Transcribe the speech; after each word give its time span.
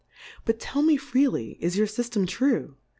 But 0.45 0.57
tell 0.59 0.81
me 0.81 0.97
freely, 0.97 1.59
is 1.59 1.77
your 1.77 1.85
Syftem 1.85 2.27
true? 2.27 2.75